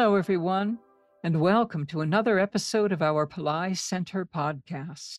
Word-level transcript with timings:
Hello, 0.00 0.14
everyone, 0.14 0.78
and 1.22 1.42
welcome 1.42 1.84
to 1.84 2.00
another 2.00 2.38
episode 2.38 2.90
of 2.90 3.02
our 3.02 3.26
Pillai 3.26 3.76
Center 3.76 4.24
podcast. 4.24 5.18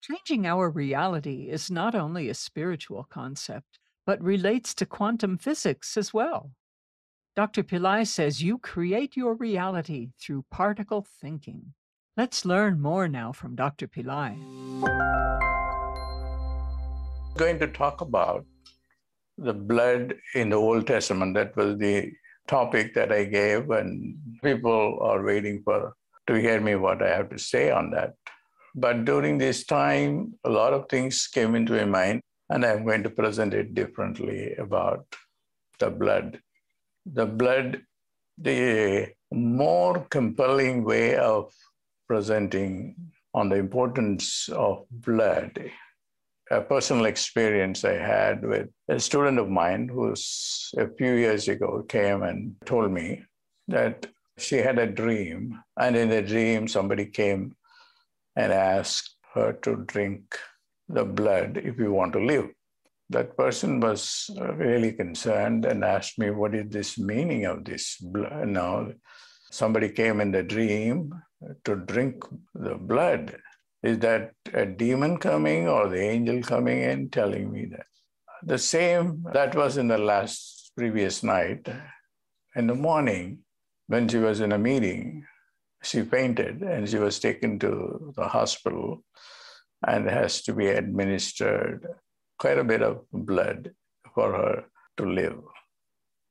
Changing 0.00 0.46
our 0.46 0.70
reality 0.70 1.48
is 1.50 1.68
not 1.68 1.96
only 1.96 2.28
a 2.28 2.34
spiritual 2.34 3.08
concept, 3.10 3.80
but 4.06 4.22
relates 4.22 4.72
to 4.76 4.86
quantum 4.86 5.36
physics 5.36 5.96
as 5.96 6.14
well. 6.14 6.52
Dr. 7.34 7.64
Pillai 7.64 8.06
says 8.06 8.40
you 8.40 8.58
create 8.58 9.16
your 9.16 9.34
reality 9.34 10.10
through 10.20 10.44
particle 10.48 11.04
thinking. 11.20 11.74
Let's 12.16 12.44
learn 12.44 12.80
more 12.80 13.08
now 13.08 13.32
from 13.32 13.56
Dr. 13.56 13.88
Pillai. 13.88 14.38
I'm 17.24 17.36
going 17.36 17.58
to 17.58 17.66
talk 17.66 18.00
about 18.00 18.46
the 19.36 19.54
blood 19.54 20.14
in 20.36 20.50
the 20.50 20.56
Old 20.56 20.86
Testament. 20.86 21.34
That 21.34 21.56
was 21.56 21.76
the 21.78 22.12
topic 22.46 22.94
that 22.94 23.12
I 23.12 23.24
gave, 23.24 23.70
and 23.70 24.16
people 24.42 24.98
are 25.00 25.22
waiting 25.22 25.62
for 25.62 25.94
to 26.26 26.34
hear 26.34 26.60
me 26.60 26.74
what 26.74 27.02
I 27.02 27.08
have 27.08 27.30
to 27.30 27.38
say 27.38 27.70
on 27.70 27.90
that. 27.90 28.14
But 28.74 29.04
during 29.04 29.38
this 29.38 29.64
time, 29.64 30.34
a 30.44 30.50
lot 30.50 30.72
of 30.72 30.88
things 30.88 31.26
came 31.26 31.54
into 31.54 31.72
my 31.72 31.84
mind, 31.84 32.22
and 32.50 32.64
I'm 32.64 32.84
going 32.84 33.02
to 33.04 33.10
present 33.10 33.54
it 33.54 33.74
differently 33.74 34.54
about 34.56 35.06
the 35.78 35.90
blood. 35.90 36.40
The 37.06 37.26
blood, 37.26 37.82
the 38.38 39.12
more 39.32 40.06
compelling 40.10 40.84
way 40.84 41.16
of 41.16 41.52
presenting 42.06 42.96
on 43.34 43.48
the 43.48 43.56
importance 43.56 44.48
of 44.48 44.84
blood 44.90 45.70
a 46.50 46.60
personal 46.60 47.06
experience 47.06 47.84
I 47.84 47.94
had 47.94 48.44
with 48.44 48.68
a 48.88 49.00
student 49.00 49.38
of 49.38 49.48
mine 49.48 49.88
who's 49.88 50.70
a 50.76 50.88
few 50.88 51.14
years 51.14 51.48
ago 51.48 51.84
came 51.88 52.22
and 52.22 52.54
told 52.64 52.92
me 52.92 53.22
that 53.68 54.06
she 54.38 54.56
had 54.56 54.78
a 54.78 54.86
dream. 54.86 55.58
And 55.78 55.96
in 55.96 56.08
the 56.08 56.22
dream, 56.22 56.68
somebody 56.68 57.06
came 57.06 57.56
and 58.36 58.52
asked 58.52 59.16
her 59.34 59.54
to 59.62 59.84
drink 59.86 60.38
the 60.88 61.04
blood 61.04 61.60
if 61.62 61.78
you 61.78 61.92
want 61.92 62.12
to 62.12 62.24
live. 62.24 62.50
That 63.10 63.36
person 63.36 63.80
was 63.80 64.30
really 64.54 64.92
concerned 64.92 65.64
and 65.64 65.84
asked 65.84 66.18
me, 66.18 66.30
What 66.30 66.54
is 66.54 66.70
this 66.70 66.98
meaning 66.98 67.44
of 67.44 67.64
this 67.64 67.96
blood? 67.98 68.48
Now, 68.48 68.88
somebody 69.50 69.88
came 69.90 70.20
in 70.20 70.32
the 70.32 70.42
dream 70.42 71.12
to 71.64 71.76
drink 71.76 72.24
the 72.54 72.74
blood. 72.74 73.36
Is 73.86 74.00
that 74.00 74.32
a 74.52 74.66
demon 74.66 75.16
coming 75.16 75.68
or 75.68 75.88
the 75.88 76.00
angel 76.00 76.42
coming 76.42 76.80
in 76.80 77.08
telling 77.08 77.52
me 77.52 77.66
that? 77.66 77.86
The 78.42 78.58
same, 78.58 79.24
that 79.32 79.54
was 79.54 79.76
in 79.76 79.86
the 79.86 79.96
last 79.96 80.72
previous 80.76 81.22
night. 81.22 81.68
In 82.56 82.66
the 82.66 82.74
morning, 82.74 83.44
when 83.86 84.08
she 84.08 84.16
was 84.16 84.40
in 84.40 84.50
a 84.50 84.58
meeting, 84.58 85.24
she 85.84 86.02
fainted 86.02 86.62
and 86.62 86.88
she 86.88 86.98
was 86.98 87.20
taken 87.20 87.60
to 87.60 88.12
the 88.16 88.26
hospital 88.26 89.04
and 89.86 90.10
has 90.10 90.42
to 90.42 90.52
be 90.52 90.66
administered 90.66 91.86
quite 92.40 92.58
a 92.58 92.64
bit 92.64 92.82
of 92.82 93.04
blood 93.12 93.70
for 94.16 94.32
her 94.32 94.64
to 94.96 95.06
live. 95.06 95.38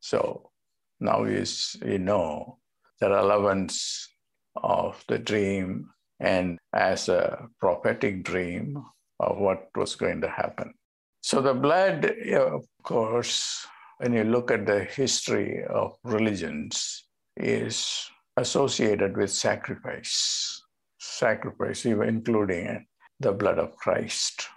So 0.02 0.52
now 1.00 1.24
is 1.24 1.78
you 1.86 2.00
know 2.00 2.58
the 3.00 3.12
relevance 3.12 4.10
of 4.58 5.02
the 5.08 5.20
dream 5.20 5.92
and 6.20 6.58
as 6.74 7.10
a 7.10 7.48
prophetic 7.60 8.24
dream 8.24 8.84
of 9.20 9.38
what 9.38 9.70
was 9.76 9.96
going 9.96 10.22
to 10.22 10.30
happen. 10.30 10.74
So, 11.22 11.42
the 11.42 11.54
blood, 11.54 12.06
of 12.34 12.66
course, 12.84 13.66
when 13.98 14.14
you 14.14 14.24
look 14.24 14.52
at 14.52 14.66
the 14.66 14.84
history 14.84 15.64
of 15.66 15.94
religions, 16.04 17.06
is 17.38 18.10
associated 18.38 19.18
with 19.18 19.32
sacrifice. 19.32 20.62
Sacrifice, 21.00 21.86
even 21.86 22.10
including 22.10 22.86
the 23.20 23.32
blood 23.32 23.60
of 23.60 23.76
Christ, 23.78 24.48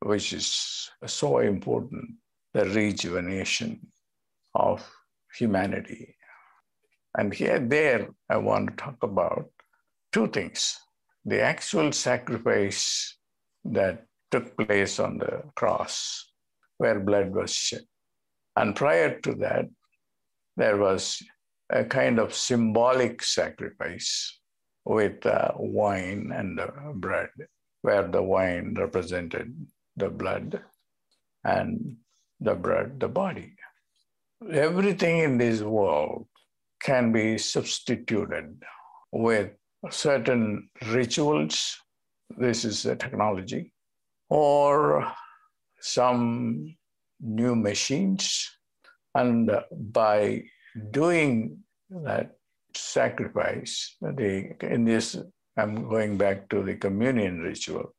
which 0.00 0.32
is 0.32 0.90
so 1.06 1.38
important, 1.38 2.10
the 2.54 2.64
rejuvenation 2.66 3.80
of 4.54 4.88
humanity. 5.36 6.16
And 7.16 7.32
here, 7.32 7.58
there, 7.58 8.08
I 8.28 8.36
want 8.36 8.70
to 8.70 8.76
talk 8.76 9.02
about 9.02 9.50
two 10.12 10.28
things 10.28 10.78
the 11.24 11.40
actual 11.40 11.92
sacrifice 11.92 13.16
that 13.64 14.06
took 14.30 14.56
place 14.56 14.98
on 14.98 15.18
the 15.18 15.42
cross, 15.54 16.30
where 16.78 17.00
blood 17.00 17.34
was 17.34 17.52
shed. 17.52 17.84
And 18.56 18.74
prior 18.74 19.18
to 19.20 19.34
that, 19.34 19.66
there 20.56 20.76
was 20.76 21.22
a 21.70 21.84
kind 21.84 22.18
of 22.18 22.34
symbolic 22.34 23.22
sacrifice 23.22 24.38
with 24.84 25.24
uh, 25.26 25.52
wine 25.56 26.32
and 26.34 26.60
bread, 26.94 27.30
where 27.82 28.08
the 28.08 28.22
wine 28.22 28.74
represented 28.76 29.54
the 29.96 30.08
blood 30.08 30.60
and 31.44 31.96
the 32.40 32.54
bread, 32.54 32.98
the 33.00 33.08
body. 33.08 33.54
Everything 34.50 35.18
in 35.18 35.38
this 35.38 35.60
world 35.60 36.26
can 36.80 37.12
be 37.12 37.38
substituted 37.38 38.62
with 39.12 39.50
certain 39.90 40.68
rituals, 40.86 41.76
this 42.36 42.64
is 42.64 42.84
a 42.86 42.96
technology, 42.96 43.72
or 44.28 45.12
some 45.80 46.76
new 47.20 47.54
machines. 47.54 48.48
And 49.14 49.50
by 49.72 50.44
doing 50.90 51.58
that 51.90 52.32
sacrifice, 52.74 53.96
the, 54.00 54.54
in 54.62 54.84
this, 54.84 55.16
I'm 55.56 55.88
going 55.88 56.18
back 56.18 56.48
to 56.50 56.62
the 56.62 56.76
communion 56.76 57.40
ritual, 57.40 57.94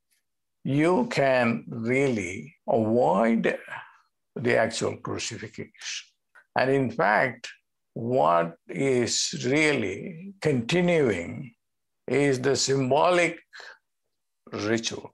you 0.63 1.07
can 1.11 1.65
really 1.67 2.55
avoid 2.67 3.57
the 4.35 4.57
actual 4.57 4.97
crucifixion. 4.97 5.71
And 6.55 6.69
in 6.69 6.91
fact, 6.91 7.49
what 7.93 8.55
is 8.67 9.33
really 9.45 10.33
continuing 10.41 11.55
is 12.09 12.41
the 12.41 12.55
symbolic 12.55 13.39
ritual 14.51 15.13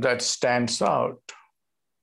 that 0.00 0.20
stands 0.20 0.82
out 0.82 1.20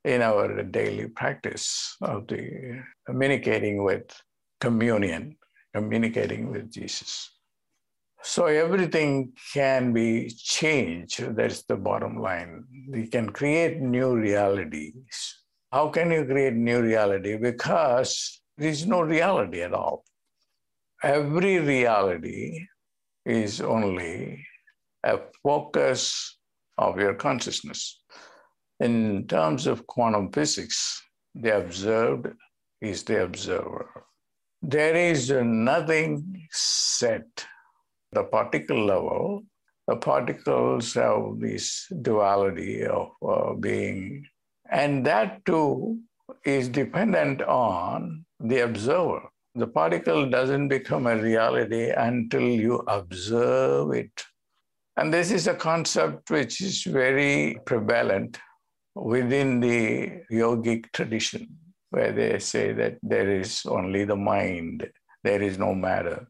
in 0.06 0.22
our 0.22 0.64
daily 0.64 1.08
practice 1.08 1.96
of 2.02 2.28
the 2.28 2.82
communicating 3.06 3.84
with 3.84 4.04
communion, 4.60 5.38
communicating 5.76 6.50
with 6.50 6.72
Jesus. 6.72 7.30
So 8.24 8.46
everything 8.46 9.34
can 9.54 9.94
be 9.94 10.30
changed. 10.30 11.36
That's 11.36 11.64
the 11.64 11.76
bottom 11.76 12.22
line. 12.22 12.64
We 12.90 13.08
can 13.08 13.32
create 13.32 13.82
new 13.82 14.16
realities. 14.16 15.42
How 15.72 15.90
can 15.90 16.12
you 16.12 16.26
create 16.26 16.54
new 16.54 16.82
reality? 16.82 17.38
Because 17.38 18.42
there 18.58 18.70
is 18.70 18.86
no 18.86 19.02
reality 19.02 19.62
at 19.62 19.74
all. 19.74 20.04
Every 21.04 21.60
reality 21.60 22.68
is 23.26 23.62
only 23.62 24.46
a 25.04 25.20
focus 25.44 26.38
of 26.78 27.00
your 27.00 27.14
consciousness. 27.14 28.02
In 28.80 29.28
terms 29.28 29.68
of 29.68 29.86
quantum 29.88 30.32
physics, 30.32 31.02
the 31.36 31.58
observed 31.58 32.28
is 32.82 33.04
the 33.04 33.24
observer. 33.24 34.06
There 34.62 34.96
is 34.96 35.30
nothing 35.32 36.48
set. 36.52 37.46
The 38.12 38.24
particle 38.24 38.86
level, 38.86 39.44
the 39.88 39.96
particles 39.96 40.94
have 40.96 41.40
this 41.40 41.88
duality 42.02 42.86
of 42.86 43.10
uh, 43.28 43.54
being, 43.54 44.26
and 44.70 45.06
that 45.06 45.46
too 45.46 46.00
is 46.44 46.68
dependent 46.70 47.42
on 47.42 48.26
the 48.40 48.60
observer 48.60 49.31
the 49.56 49.68
particle 49.68 50.30
doesn't 50.30 50.70
become 50.70 51.08
a 51.08 51.16
reality 51.16 51.90
until 51.90 52.42
you 52.42 52.76
observe 52.88 53.92
it. 53.94 54.24
And 54.98 55.14
this 55.14 55.32
is 55.32 55.48
a 55.48 55.54
concept 55.54 56.30
which 56.30 56.62
is 56.62 56.84
very 56.84 57.60
prevalent 57.66 58.38
within 58.96 59.60
the 59.60 60.22
yogic 60.32 60.92
tradition, 60.94 61.48
where 61.90 62.12
they 62.12 62.40
say 62.40 62.74
that 62.74 62.98
there 63.02 63.30
is 63.30 63.66
only 63.66 64.06
the 64.06 64.16
mind, 64.16 64.90
there 65.24 65.42
is 65.42 65.58
no 65.58 65.74
matter. 65.74 66.28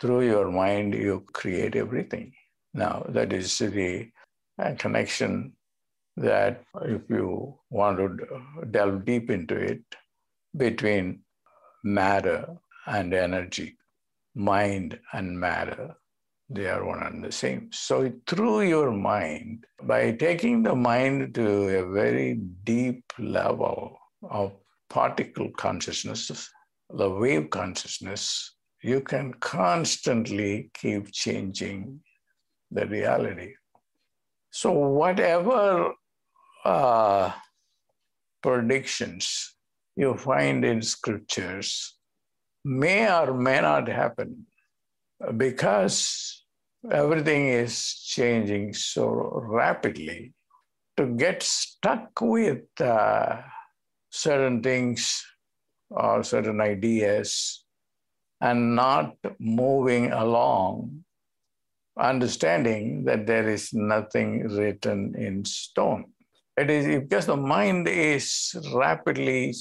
Through 0.00 0.26
your 0.26 0.50
mind, 0.50 0.94
you 0.94 1.24
create 1.32 1.76
everything. 1.76 2.32
Now, 2.74 3.04
that 3.08 3.32
is 3.32 3.58
the 3.58 4.08
uh, 4.58 4.74
connection 4.78 5.52
that, 6.16 6.62
if 6.82 7.02
you 7.08 7.58
want 7.70 7.98
to 7.98 8.66
delve 8.70 9.04
deep 9.04 9.30
into 9.30 9.54
it, 9.54 9.82
between 10.56 11.20
matter 11.82 12.56
and 12.86 13.14
energy, 13.14 13.76
mind 14.34 14.98
and 15.12 15.38
matter, 15.38 15.94
they 16.48 16.66
are 16.68 16.84
one 16.84 17.02
and 17.02 17.24
the 17.24 17.32
same. 17.32 17.70
So, 17.72 18.12
through 18.26 18.62
your 18.62 18.90
mind, 18.90 19.64
by 19.82 20.12
taking 20.12 20.62
the 20.62 20.74
mind 20.74 21.34
to 21.34 21.78
a 21.78 21.90
very 21.90 22.34
deep 22.64 23.04
level 23.18 23.98
of 24.22 24.52
particle 24.90 25.50
consciousness, 25.56 26.50
the 26.90 27.08
wave 27.08 27.48
consciousness, 27.50 28.54
you 28.82 29.00
can 29.00 29.32
constantly 29.34 30.70
keep 30.74 31.10
changing 31.12 32.00
the 32.70 32.86
reality. 32.86 33.54
So, 34.50 34.72
whatever 34.72 35.92
uh, 36.64 37.32
predictions 38.42 39.54
you 39.96 40.14
find 40.16 40.64
in 40.64 40.82
scriptures 40.82 41.96
may 42.64 43.10
or 43.10 43.34
may 43.34 43.60
not 43.60 43.88
happen 43.88 44.46
because 45.36 46.44
everything 46.90 47.48
is 47.48 47.94
changing 48.04 48.72
so 48.72 49.08
rapidly. 49.44 50.32
To 50.98 51.06
get 51.06 51.42
stuck 51.42 52.20
with 52.20 52.64
uh, 52.78 53.40
certain 54.10 54.62
things 54.62 55.24
or 55.90 56.22
certain 56.22 56.60
ideas 56.60 57.64
and 58.40 58.76
not 58.76 59.16
moving 59.38 60.12
along, 60.12 61.04
understanding 61.98 63.04
that 63.04 63.26
there 63.26 63.48
is 63.48 63.72
nothing 63.72 64.48
written 64.48 65.14
in 65.16 65.44
stone. 65.44 66.11
It 66.56 66.70
is 66.70 66.86
because 67.00 67.26
the 67.26 67.36
mind 67.36 67.88
is 67.88 68.54
rapidly 68.74 69.54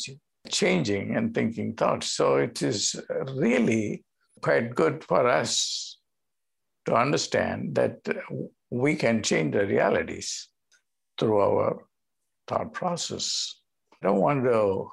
changing 0.50 1.16
and 1.16 1.34
thinking 1.34 1.74
thoughts. 1.74 2.12
So 2.12 2.38
it 2.38 2.62
is 2.62 3.00
really 3.36 4.04
quite 4.42 4.76
good 4.76 5.04
for 5.04 5.28
us 5.28 6.00
to 6.86 6.96
understand 6.96 7.76
that 7.76 8.00
we 8.70 8.96
can 8.96 9.24
change 9.24 9.54
the 9.54 9.66
realities 9.66 10.50
through 11.18 11.40
our 11.40 11.86
thought 12.48 12.74
process. 12.74 13.62
I 13.94 14.08
don't 14.08 14.20
want 14.20 14.44
to 14.46 14.90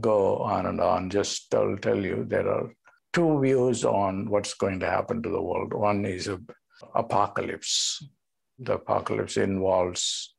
go 0.00 0.38
on 0.38 0.66
and 0.66 0.80
on, 0.80 1.10
just 1.10 1.50
tell, 1.50 1.76
tell 1.76 1.98
you 1.98 2.24
there 2.26 2.48
are 2.48 2.72
two 3.12 3.40
views 3.40 3.84
on 3.84 4.28
what's 4.30 4.54
going 4.54 4.80
to 4.80 4.90
happen 4.90 5.22
to 5.22 5.28
the 5.28 5.42
world. 5.42 5.72
One 5.72 6.04
is 6.04 6.28
a 6.28 6.40
apocalypse. 6.94 8.04
The 8.58 8.74
apocalypse 8.74 9.36
involves 9.36 10.34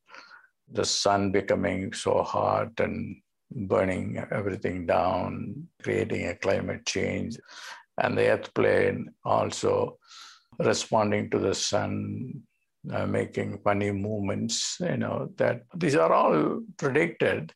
the 0.72 0.86
sun 0.86 1.32
becoming 1.32 1.94
so 1.94 2.24
hot 2.24 2.80
and 2.80 3.18
burning 3.52 4.24
everything 4.32 4.86
down, 4.86 5.68
creating 5.82 6.28
a 6.28 6.36
climate 6.36 6.86
change, 6.86 7.38
and 8.02 8.18
the 8.18 8.28
earth 8.30 8.54
plane 8.54 9.10
also 9.24 9.98
responding 10.60 11.30
to 11.30 11.40
the 11.40 11.54
sun, 11.54 12.34
uh, 12.92 13.06
making 13.06 13.60
funny 13.64 13.92
movements. 13.92 14.78
You 14.80 14.98
know 14.98 15.30
that 15.38 15.64
these 15.76 15.96
are 15.96 16.12
all 16.12 16.62
predicted 16.78 17.54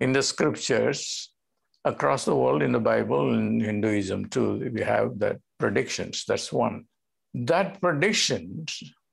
in 0.00 0.12
the 0.12 0.22
scriptures 0.22 1.30
across 1.84 2.24
the 2.24 2.34
world 2.34 2.62
in 2.62 2.72
the 2.72 2.80
Bible, 2.80 3.34
in 3.34 3.60
Hinduism 3.60 4.26
too. 4.30 4.70
We 4.72 4.80
have 4.82 5.18
that 5.18 5.38
predictions. 5.58 6.24
That's 6.26 6.52
one. 6.52 6.86
That 7.34 7.80
prediction 7.80 8.66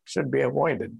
should 0.06 0.32
be 0.32 0.42
avoided 0.42 0.98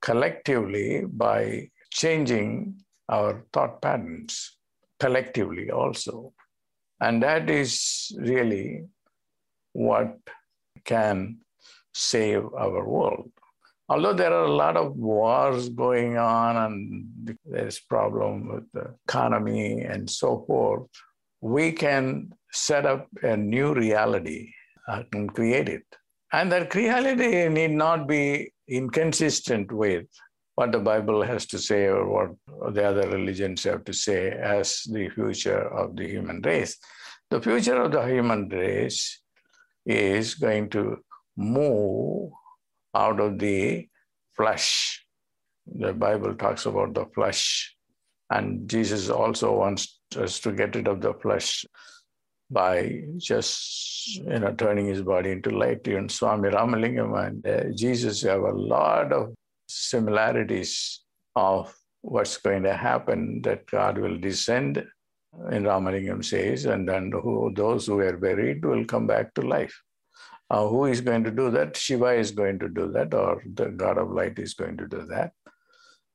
collectively 0.00 1.04
by 1.06 1.70
changing 1.90 2.82
our 3.08 3.44
thought 3.52 3.82
patterns 3.82 4.56
collectively 4.98 5.70
also. 5.70 6.32
And 7.00 7.22
that 7.22 7.48
is 7.50 8.12
really 8.18 8.84
what 9.72 10.16
can 10.84 11.38
save 11.92 12.44
our 12.54 12.86
world. 12.86 13.30
Although 13.88 14.12
there 14.12 14.32
are 14.32 14.44
a 14.44 14.52
lot 14.52 14.76
of 14.76 14.96
wars 14.96 15.68
going 15.68 16.16
on 16.16 16.56
and 16.56 17.36
there's 17.44 17.80
problem 17.80 18.48
with 18.54 18.70
the 18.72 18.94
economy 19.08 19.80
and 19.80 20.08
so 20.08 20.44
forth, 20.46 20.86
we 21.40 21.72
can 21.72 22.32
set 22.52 22.86
up 22.86 23.08
a 23.22 23.36
new 23.36 23.74
reality 23.74 24.52
uh, 24.86 25.02
and 25.12 25.34
create 25.34 25.68
it. 25.68 25.84
And 26.32 26.52
that 26.52 26.74
reality 26.74 27.48
need 27.48 27.72
not 27.72 28.06
be 28.06 28.52
inconsistent 28.68 29.72
with 29.72 30.06
what 30.60 30.72
the 30.72 30.78
Bible 30.78 31.22
has 31.22 31.46
to 31.46 31.58
say 31.58 31.86
or 31.86 32.02
what 32.06 32.74
the 32.74 32.84
other 32.84 33.08
religions 33.08 33.64
have 33.64 33.82
to 33.82 33.94
say 33.94 34.28
as 34.30 34.82
the 34.82 35.08
future 35.08 35.62
of 35.82 35.96
the 35.96 36.06
human 36.06 36.42
race. 36.42 36.76
The 37.30 37.40
future 37.40 37.80
of 37.80 37.92
the 37.92 38.02
human 38.06 38.46
race 38.50 39.22
is 39.86 40.34
going 40.34 40.68
to 40.76 40.98
move 41.34 42.32
out 42.94 43.20
of 43.20 43.38
the 43.38 43.88
flesh. 44.36 45.02
The 45.64 45.94
Bible 45.94 46.34
talks 46.34 46.66
about 46.66 46.92
the 46.92 47.06
flesh, 47.14 47.74
and 48.28 48.68
Jesus 48.68 49.08
also 49.08 49.56
wants 49.56 49.98
us 50.18 50.40
to 50.40 50.52
get 50.52 50.74
rid 50.74 50.88
of 50.88 51.00
the 51.00 51.14
flesh 51.14 51.64
by 52.50 53.00
just 53.16 54.16
you 54.16 54.40
know 54.40 54.52
turning 54.52 54.88
his 54.88 55.00
body 55.00 55.30
into 55.30 55.58
light. 55.64 55.88
And 55.88 56.12
Swami 56.12 56.50
Ramalingam 56.50 57.12
and 57.26 57.46
uh, 57.46 57.72
Jesus 57.74 58.20
have 58.22 58.42
a 58.42 58.52
lot 58.52 59.10
of 59.12 59.34
similarities 59.70 61.00
of 61.36 61.74
what's 62.02 62.36
going 62.36 62.62
to 62.64 62.74
happen. 62.74 63.40
That 63.42 63.66
God 63.66 63.98
will 63.98 64.18
descend, 64.18 64.84
in 65.50 65.64
Ramalingam 65.64 66.24
says, 66.24 66.64
and 66.64 66.88
then 66.88 67.12
who, 67.12 67.52
those 67.54 67.86
who 67.86 68.00
are 68.00 68.16
buried 68.16 68.64
will 68.64 68.84
come 68.84 69.06
back 69.06 69.32
to 69.34 69.42
life. 69.42 69.80
Uh, 70.50 70.66
who 70.66 70.86
is 70.86 71.00
going 71.00 71.22
to 71.22 71.30
do 71.30 71.50
that? 71.52 71.76
Shiva 71.76 72.12
is 72.12 72.32
going 72.32 72.58
to 72.58 72.68
do 72.68 72.90
that, 72.92 73.14
or 73.14 73.42
the 73.54 73.66
God 73.66 73.98
of 73.98 74.10
light 74.10 74.38
is 74.38 74.54
going 74.54 74.76
to 74.78 74.88
do 74.88 75.06
that. 75.06 75.32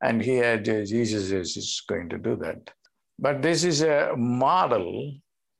And 0.02 0.22
here 0.22 0.58
Jesus 0.58 1.32
is 1.32 1.82
going 1.88 2.10
to 2.10 2.18
do 2.18 2.36
that. 2.38 2.70
But 3.18 3.42
this 3.42 3.64
is 3.64 3.82
a 3.82 4.14
model 4.18 5.14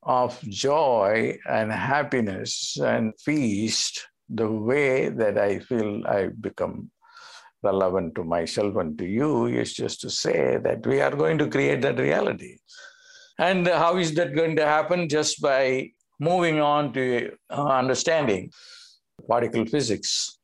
of 0.04 0.40
joy 0.42 1.38
and 1.50 1.72
happiness 1.72 2.78
and 2.78 3.14
feast, 3.20 4.06
the 4.30 4.52
way 4.52 5.08
that 5.08 5.38
I 5.38 5.60
feel 5.60 6.06
I 6.06 6.28
become 6.28 6.92
relevant 7.66 8.16
to 8.16 8.24
myself 8.24 8.76
and 8.78 8.98
to 9.00 9.06
you 9.06 9.48
is 9.48 9.74
just 9.74 10.02
to 10.02 10.10
say 10.10 10.58
that 10.64 10.86
we 10.86 11.02
are 11.02 11.16
going 11.24 11.38
to 11.40 11.48
create 11.48 11.82
that 11.82 12.00
reality. 12.00 12.58
And 13.38 13.68
how 13.68 13.98
is 13.98 14.14
that 14.16 14.36
going 14.36 14.56
to 14.58 14.66
happen? 14.66 15.10
Just 15.10 15.42
by 15.42 15.90
moving 16.20 16.60
on 16.62 16.94
to 16.94 17.32
uh, 17.50 17.68
understanding 17.82 18.52
particle 19.28 19.66
physics, 19.66 20.40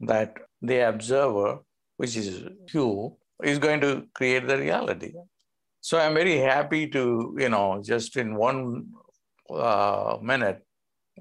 that 0.00 0.34
the 0.62 0.88
observer, 0.88 1.58
which 1.96 2.16
is 2.16 2.44
you, 2.72 3.16
is 3.42 3.58
going 3.58 3.80
to 3.80 4.04
create 4.14 4.46
the 4.48 4.58
reality. 4.58 5.12
So 5.80 5.98
I'm 5.98 6.14
very 6.14 6.38
happy 6.38 6.88
to, 6.88 7.36
you 7.38 7.48
know, 7.48 7.80
just 7.84 8.16
in 8.16 8.34
one 8.34 8.86
uh, 9.48 10.18
minute, 10.20 10.62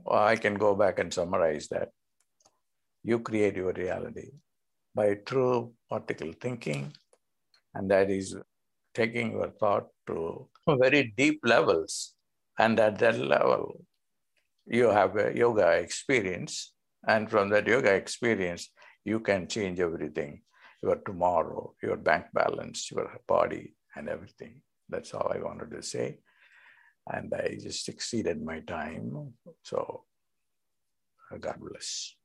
I 0.10 0.36
can 0.36 0.56
go 0.56 0.76
back 0.76 1.00
and 1.00 1.14
summarize 1.14 1.68
that. 1.70 1.90
You 3.04 3.20
create 3.20 3.56
your 3.56 3.72
reality 3.74 4.30
by 4.96 5.16
true 5.26 5.74
particle 5.90 6.34
thinking, 6.40 6.94
and 7.74 7.92
that 7.92 8.10
is 8.10 8.36
taking 8.94 9.34
your 9.34 9.52
thought 9.60 9.88
to 10.08 10.48
very 10.68 11.14
deep 11.18 11.42
levels 11.44 12.16
and 12.58 12.80
at 12.80 13.00
that 13.00 13.20
level, 13.20 13.82
you 14.66 14.90
have 14.90 15.16
a 15.18 15.36
yoga 15.36 15.72
experience. 15.72 16.74
And 17.08 17.30
from 17.30 17.50
that 17.50 17.68
yoga 17.68 17.94
experience, 17.94 18.70
you 19.04 19.20
can 19.20 19.48
change 19.48 19.80
everything 19.80 20.42
your 20.82 20.98
tomorrow, 20.98 21.74
your 21.82 21.98
bank 21.98 22.26
balance, 22.34 22.92
your 22.92 23.10
body, 23.28 23.76
and 23.96 24.08
everything. 24.08 24.62
That's 24.88 25.14
all 25.14 25.32
I 25.34 25.40
wanted 25.40 25.72
to 25.72 25.82
say. 25.82 26.20
And 27.12 27.34
I 27.34 27.58
just 27.62 27.90
exceeded 27.90 28.44
my 28.44 28.60
time. 28.62 29.34
So, 29.64 30.04
God 31.40 31.58
bless. 31.60 32.16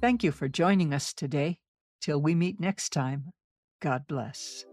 Thank 0.00 0.24
you 0.24 0.32
for 0.32 0.48
joining 0.48 0.94
us 0.94 1.12
today. 1.12 1.58
Till 2.00 2.22
we 2.22 2.34
meet 2.34 2.58
next 2.58 2.90
time, 2.90 3.32
God 3.82 4.06
bless. 4.08 4.64